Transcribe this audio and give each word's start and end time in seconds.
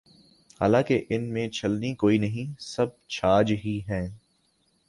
حالانکہ 0.61 1.01
ان 1.09 1.23
میں 1.23 1.47
چھلنی 1.49 1.93
کوئی 1.95 2.17
نہیں، 2.17 2.61
سب 2.61 2.87
چھاج 3.07 3.51
ہی 3.65 3.79
ہیں۔ 3.89 4.07